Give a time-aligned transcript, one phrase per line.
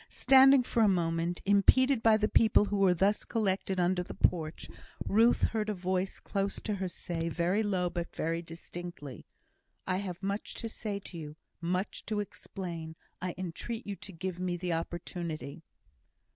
[0.09, 4.67] Standing for a moment, impeded by the people who were thus collected under the porch,
[5.05, 9.27] Ruth heard a voice close to her say, very low, but very distinctly,
[9.85, 12.95] "I have much to say to you much to explain.
[13.21, 15.61] I entreat you to give me the opportunity."